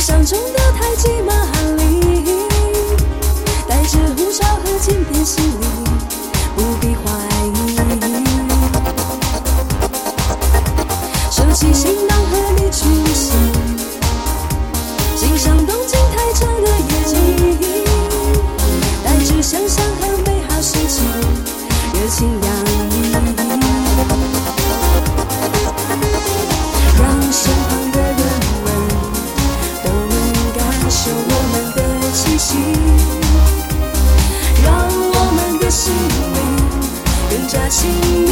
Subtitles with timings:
[0.00, 2.24] 想中的太极马哈里，
[3.68, 5.66] 带着胡哨和金边心里，
[6.56, 7.19] 不必慌。
[34.64, 36.38] 让我们的心灵
[37.30, 37.90] 更加亲
[38.24, 38.29] 密。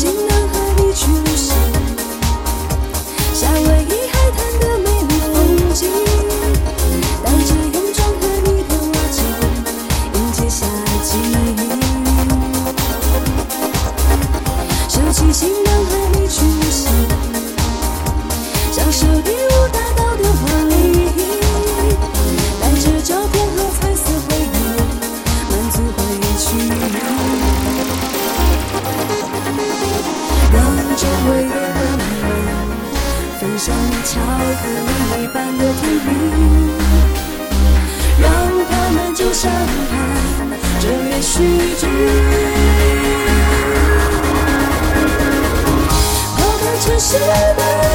[0.00, 0.59] 心能。
[33.62, 33.76] 像
[34.06, 36.08] 巧克力一般的甜蜜
[38.18, 38.26] 让
[38.70, 39.76] 他们就相信
[40.80, 41.34] 这个世
[41.76, 41.90] 界上
[46.38, 46.64] 有很
[47.54, 47.89] 多